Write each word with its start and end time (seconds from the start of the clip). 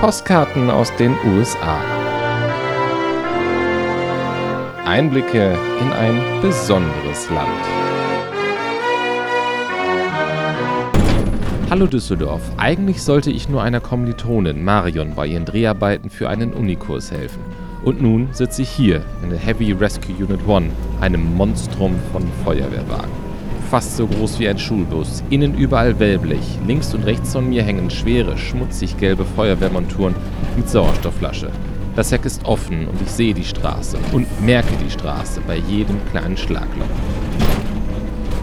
Postkarten 0.00 0.70
aus 0.70 0.94
den 0.94 1.12
USA. 1.26 1.80
Einblicke 4.84 5.58
in 5.80 5.92
ein 5.92 6.40
besonderes 6.40 7.28
Land. 7.30 7.48
Hallo 11.68 11.88
Düsseldorf. 11.88 12.42
Eigentlich 12.58 13.02
sollte 13.02 13.32
ich 13.32 13.48
nur 13.48 13.60
einer 13.64 13.80
Kommilitonin, 13.80 14.62
Marion, 14.62 15.16
bei 15.16 15.26
ihren 15.26 15.44
Dreharbeiten 15.44 16.10
für 16.10 16.28
einen 16.28 16.52
Unikurs 16.52 17.10
helfen. 17.10 17.42
Und 17.82 18.00
nun 18.00 18.28
sitze 18.30 18.62
ich 18.62 18.70
hier 18.70 19.02
in 19.24 19.30
der 19.30 19.38
Heavy 19.40 19.72
Rescue 19.72 20.14
Unit 20.14 20.48
1, 20.48 20.72
einem 21.00 21.34
Monstrum 21.34 21.96
von 22.12 22.22
Feuerwehrwagen 22.44 23.27
fast 23.68 23.98
so 23.98 24.06
groß 24.06 24.38
wie 24.38 24.48
ein 24.48 24.58
Schulbus. 24.58 25.22
Innen 25.28 25.54
überall 25.54 25.98
Wellblech. 25.98 26.58
Links 26.66 26.94
und 26.94 27.04
rechts 27.04 27.32
von 27.32 27.48
mir 27.48 27.62
hängen 27.62 27.90
schwere, 27.90 28.38
schmutzig 28.38 28.96
gelbe 28.96 29.24
Feuerwehrmonturen 29.24 30.14
mit 30.56 30.68
Sauerstoffflasche. 30.68 31.50
Das 31.94 32.10
Heck 32.10 32.24
ist 32.24 32.44
offen 32.46 32.88
und 32.88 33.00
ich 33.02 33.10
sehe 33.10 33.34
die 33.34 33.44
Straße 33.44 33.98
und 34.12 34.26
merke 34.44 34.72
die 34.84 34.90
Straße 34.90 35.42
bei 35.46 35.56
jedem 35.56 35.96
kleinen 36.10 36.36
Schlagloch. 36.36 36.86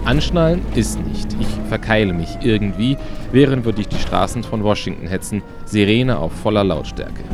Anschnallen 0.04 0.60
ist 0.76 1.04
nicht. 1.04 1.34
Ich 1.40 1.48
verkeile 1.68 2.12
mich 2.12 2.38
irgendwie, 2.42 2.96
während 3.32 3.64
wir 3.66 3.72
durch 3.72 3.88
die 3.88 3.98
Straßen 3.98 4.44
von 4.44 4.62
Washington 4.62 5.08
hetzen, 5.08 5.42
Sirene 5.64 6.18
auf 6.18 6.32
voller 6.32 6.62
Lautstärke. 6.62 7.24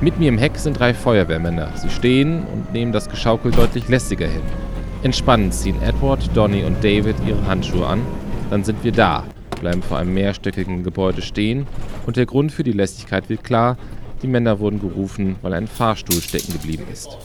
Mit 0.00 0.20
mir 0.20 0.28
im 0.28 0.38
Heck 0.38 0.56
sind 0.56 0.78
drei 0.78 0.94
Feuerwehrmänner. 0.94 1.70
Sie 1.74 1.90
stehen 1.90 2.44
und 2.44 2.72
nehmen 2.72 2.92
das 2.92 3.08
Geschaukel 3.08 3.50
deutlich 3.50 3.88
lässiger 3.88 4.28
hin. 4.28 4.42
Entspannend 5.04 5.54
ziehen 5.54 5.80
Edward, 5.80 6.28
Donny 6.34 6.64
und 6.64 6.82
David 6.82 7.14
ihre 7.24 7.46
Handschuhe 7.46 7.86
an. 7.86 8.02
Dann 8.50 8.64
sind 8.64 8.82
wir 8.82 8.90
da, 8.90 9.24
bleiben 9.60 9.80
vor 9.80 9.98
einem 9.98 10.12
mehrstöckigen 10.12 10.82
Gebäude 10.82 11.22
stehen 11.22 11.68
und 12.04 12.16
der 12.16 12.26
Grund 12.26 12.50
für 12.50 12.64
die 12.64 12.72
Lässigkeit 12.72 13.28
wird 13.28 13.44
klar. 13.44 13.78
Die 14.22 14.26
Männer 14.26 14.58
wurden 14.58 14.80
gerufen, 14.80 15.36
weil 15.40 15.54
ein 15.54 15.68
Fahrstuhl 15.68 16.20
stecken 16.20 16.52
geblieben 16.52 16.84
ist. 16.92 17.16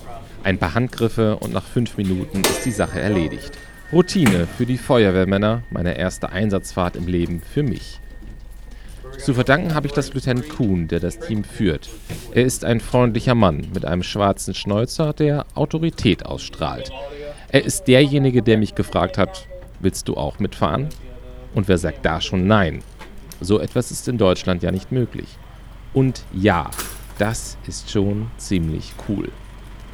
Ein 0.43 0.59
paar 0.59 0.75
Handgriffe 0.75 1.37
und 1.37 1.51
nach 1.51 1.63
fünf 1.63 1.97
Minuten 1.97 2.41
ist 2.41 2.63
die 2.63 2.71
Sache 2.71 2.99
erledigt. 2.99 3.57
Routine 3.91 4.45
für 4.45 4.67
die 4.67 4.77
Feuerwehrmänner, 4.77 5.63
meine 5.71 5.97
erste 5.97 6.29
Einsatzfahrt 6.29 6.95
im 6.95 7.07
Leben 7.07 7.41
für 7.41 7.63
mich. 7.63 7.99
Zu 9.17 9.33
verdanken 9.33 9.73
habe 9.73 9.87
ich 9.87 9.93
das 9.93 10.13
Lieutenant 10.13 10.49
Kuhn, 10.49 10.87
der 10.87 10.99
das 10.99 11.19
Team 11.19 11.43
führt. 11.43 11.89
Er 12.33 12.43
ist 12.43 12.65
ein 12.65 12.79
freundlicher 12.79 13.35
Mann 13.35 13.67
mit 13.73 13.85
einem 13.85 14.03
schwarzen 14.03 14.53
Schnäuzer, 14.53 15.13
der 15.13 15.45
Autorität 15.55 16.25
ausstrahlt. 16.25 16.91
Er 17.53 17.63
ist 17.63 17.87
derjenige, 17.87 18.41
der 18.41 18.57
mich 18.57 18.73
gefragt 18.73 19.19
hat, 19.19 19.47
willst 19.79 20.07
du 20.07 20.17
auch 20.17 20.39
mitfahren? 20.39 20.89
Und 21.53 21.67
wer 21.67 21.77
sagt 21.77 22.03
da 22.03 22.19
schon 22.19 22.47
nein? 22.47 22.81
So 23.41 23.59
etwas 23.59 23.91
ist 23.91 24.07
in 24.07 24.17
Deutschland 24.17 24.63
ja 24.63 24.71
nicht 24.71 24.91
möglich. 24.91 25.27
Und 25.93 26.23
ja, 26.33 26.71
das 27.19 27.59
ist 27.67 27.91
schon 27.91 28.31
ziemlich 28.37 28.93
cool. 29.07 29.29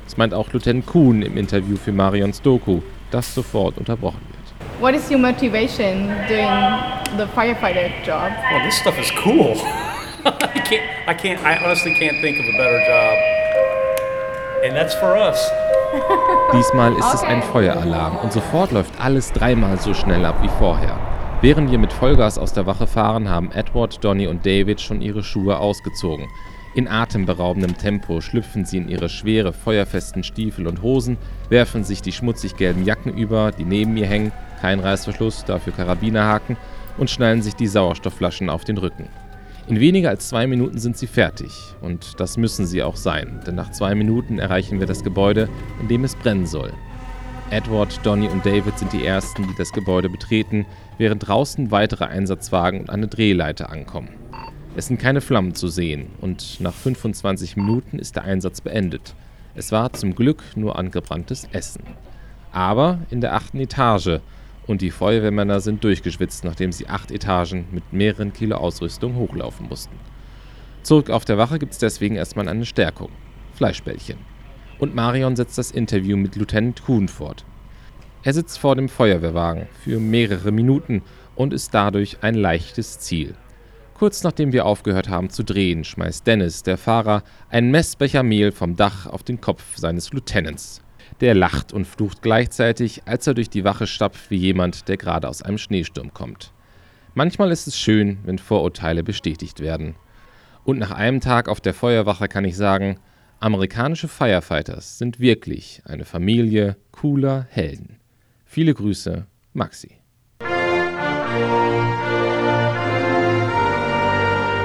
Das 0.05 0.15
meint 0.15 0.33
auch 0.33 0.53
Lieutenant 0.53 0.85
Kuhn 0.85 1.21
im 1.21 1.35
Interview 1.35 1.75
für 1.75 1.91
Marions 1.91 2.41
Doku, 2.41 2.79
das 3.11 3.35
sofort 3.35 3.77
unterbrochen 3.77 4.21
wird. 4.29 4.81
What 4.81 4.95
is 4.95 5.11
your 5.11 5.19
motivation 5.19 6.07
doing 6.29 6.47
the 7.17 7.25
firefighter 7.35 7.91
job? 8.05 8.31
Well, 8.53 8.63
this 8.63 8.77
stuff 8.77 8.97
is 8.97 9.11
cool. 9.21 9.57
I 10.25 10.59
can't, 10.61 10.83
I 11.09 11.13
can't, 11.13 11.45
I 11.45 11.61
honestly 11.61 11.93
can't 11.93 12.21
think 12.21 12.39
of 12.39 12.45
a 12.45 12.57
better 12.57 12.79
job. 12.87 13.17
And 14.63 14.73
that's 14.73 14.95
for 14.95 15.17
us. 15.17 15.68
Diesmal 16.53 16.93
ist 16.93 17.13
es 17.13 17.23
ein 17.23 17.41
Feueralarm 17.41 18.17
und 18.17 18.31
sofort 18.31 18.71
läuft 18.71 18.99
alles 18.99 19.31
dreimal 19.31 19.79
so 19.79 19.93
schnell 19.93 20.25
ab 20.25 20.35
wie 20.41 20.49
vorher. 20.59 20.99
Während 21.41 21.71
wir 21.71 21.79
mit 21.79 21.93
Vollgas 21.93 22.37
aus 22.37 22.53
der 22.53 22.65
Wache 22.65 22.85
fahren, 22.85 23.29
haben 23.29 23.51
Edward, 23.51 24.03
Donny 24.03 24.27
und 24.27 24.45
David 24.45 24.81
schon 24.81 25.01
ihre 25.01 25.23
Schuhe 25.23 25.57
ausgezogen. 25.57 26.27
In 26.75 26.87
atemberaubendem 26.87 27.77
Tempo 27.77 28.21
schlüpfen 28.21 28.65
sie 28.65 28.77
in 28.77 28.89
ihre 28.89 29.09
schwere, 29.09 29.53
feuerfesten 29.53 30.23
Stiefel 30.23 30.67
und 30.67 30.81
Hosen, 30.81 31.17
werfen 31.49 31.83
sich 31.83 32.01
die 32.01 32.11
schmutzig 32.11 32.57
gelben 32.57 32.83
Jacken 32.85 33.15
über, 33.17 33.51
die 33.51 33.65
neben 33.65 33.93
mir 33.93 34.05
hängen, 34.05 34.31
kein 34.61 34.79
Reißverschluss, 34.79 35.45
dafür 35.45 35.73
Karabinerhaken, 35.73 36.57
und 36.97 37.09
schnallen 37.09 37.41
sich 37.41 37.55
die 37.55 37.67
Sauerstoffflaschen 37.67 38.49
auf 38.49 38.65
den 38.65 38.77
Rücken. 38.77 39.07
In 39.69 39.79
weniger 39.79 40.09
als 40.09 40.29
zwei 40.29 40.47
Minuten 40.47 40.79
sind 40.79 40.97
sie 40.97 41.05
fertig. 41.05 41.51
Und 41.79 42.19
das 42.19 42.37
müssen 42.37 42.65
sie 42.65 42.81
auch 42.81 42.95
sein, 42.95 43.39
denn 43.45 43.53
nach 43.53 43.69
zwei 43.69 43.93
Minuten 43.93 44.39
erreichen 44.39 44.79
wir 44.79 44.87
das 44.87 45.03
Gebäude, 45.03 45.47
in 45.79 45.87
dem 45.87 46.03
es 46.03 46.15
brennen 46.15 46.47
soll. 46.47 46.73
Edward, 47.51 47.99
Donny 48.03 48.27
und 48.27 48.43
David 48.43 48.79
sind 48.79 48.93
die 48.93 49.05
Ersten, 49.05 49.43
die 49.43 49.53
das 49.55 49.71
Gebäude 49.71 50.09
betreten, 50.09 50.65
während 50.97 51.27
draußen 51.27 51.69
weitere 51.69 52.05
Einsatzwagen 52.05 52.81
und 52.81 52.89
eine 52.89 53.07
Drehleiter 53.07 53.69
ankommen. 53.69 54.09
Es 54.75 54.87
sind 54.87 54.99
keine 54.99 55.21
Flammen 55.21 55.53
zu 55.53 55.67
sehen 55.67 56.07
und 56.19 56.59
nach 56.59 56.73
25 56.73 57.55
Minuten 57.55 57.99
ist 57.99 58.15
der 58.15 58.23
Einsatz 58.23 58.61
beendet. 58.61 59.13
Es 59.53 59.71
war 59.71 59.93
zum 59.93 60.15
Glück 60.15 60.41
nur 60.55 60.79
angebranntes 60.79 61.47
Essen. 61.51 61.83
Aber 62.51 62.97
in 63.11 63.21
der 63.21 63.35
achten 63.35 63.59
Etage 63.59 64.19
und 64.69 64.81
die 64.83 64.91
Feuerwehrmänner 64.91 65.61
sind 65.61 65.83
durchgeschwitzt, 65.83 66.43
nachdem 66.43 66.71
sie 66.71 66.87
acht 66.87 67.09
Etagen 67.09 67.65
mit 67.71 67.91
mehreren 67.91 68.33
Kilo 68.33 68.57
Ausrüstung 68.57 69.15
hochlaufen 69.15 69.67
mussten. 69.67 69.95
Zurück 70.83 71.09
auf 71.09 71.25
der 71.25 71.39
Wache 71.39 71.57
gibt 71.57 71.73
es 71.73 71.79
deswegen 71.79 72.15
erstmal 72.15 72.47
eine 72.47 72.67
Stärkung. 72.67 73.09
Fleischbällchen. 73.55 74.17
Und 74.77 74.93
Marion 74.93 75.35
setzt 75.35 75.57
das 75.57 75.71
Interview 75.71 76.17
mit 76.17 76.35
Lieutenant 76.35 76.83
Kuhn 76.83 77.07
fort. 77.07 77.45
Er 78.21 78.33
sitzt 78.33 78.59
vor 78.59 78.75
dem 78.75 78.89
Feuerwehrwagen 78.89 79.67
für 79.83 79.99
mehrere 79.99 80.51
Minuten 80.51 81.01
und 81.35 81.51
ist 81.51 81.73
dadurch 81.73 82.17
ein 82.21 82.35
leichtes 82.35 82.99
Ziel. 82.99 83.33
Kurz 83.95 84.23
nachdem 84.23 84.53
wir 84.53 84.67
aufgehört 84.67 85.09
haben 85.09 85.31
zu 85.31 85.43
drehen, 85.43 85.83
schmeißt 85.83 86.27
Dennis, 86.27 86.61
der 86.61 86.77
Fahrer, 86.77 87.23
einen 87.49 87.71
Messbecher 87.71 88.21
Mehl 88.21 88.51
vom 88.51 88.75
Dach 88.75 89.07
auf 89.07 89.23
den 89.23 89.41
Kopf 89.41 89.77
seines 89.77 90.13
Lieutenants. 90.13 90.83
Der 91.21 91.35
lacht 91.35 91.73
und 91.73 91.85
flucht 91.85 92.21
gleichzeitig, 92.21 93.03
als 93.05 93.27
er 93.27 93.33
durch 93.33 93.49
die 93.49 93.63
Wache 93.63 93.87
stapft 93.87 94.31
wie 94.31 94.37
jemand, 94.37 94.87
der 94.87 94.97
gerade 94.97 95.27
aus 95.27 95.41
einem 95.41 95.57
Schneesturm 95.57 96.13
kommt. 96.13 96.53
Manchmal 97.13 97.51
ist 97.51 97.67
es 97.67 97.77
schön, 97.77 98.19
wenn 98.23 98.39
Vorurteile 98.39 99.03
bestätigt 99.03 99.59
werden. 99.59 99.95
Und 100.63 100.79
nach 100.79 100.91
einem 100.91 101.19
Tag 101.19 101.49
auf 101.49 101.59
der 101.59 101.73
Feuerwache 101.73 102.27
kann 102.27 102.45
ich 102.45 102.55
sagen, 102.55 102.99
amerikanische 103.39 104.07
Firefighters 104.07 104.97
sind 104.97 105.19
wirklich 105.19 105.81
eine 105.85 106.05
Familie 106.05 106.77
cooler 106.91 107.47
Helden. 107.49 107.99
Viele 108.45 108.73
Grüße, 108.73 109.25
Maxi. 109.53 109.97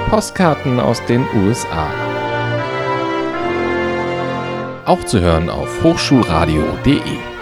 Postkarten 0.09 0.79
aus 0.79 1.03
den 1.05 1.25
USA. 1.35 2.04
Auch 4.85 5.03
zu 5.03 5.19
hören 5.19 5.49
auf 5.49 5.83
hochschulradio.de. 5.83 7.34